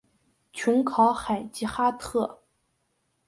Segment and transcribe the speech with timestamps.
[0.51, 2.41] 琼考海吉哈特。